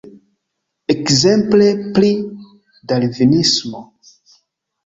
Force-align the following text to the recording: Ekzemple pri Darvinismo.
Ekzemple 0.93 1.67
pri 1.97 2.09
Darvinismo. 2.93 3.87